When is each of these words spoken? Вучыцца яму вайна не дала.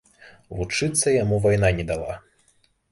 Вучыцца 0.59 1.07
яму 1.17 1.41
вайна 1.45 1.73
не 1.83 1.89
дала. 1.93 2.21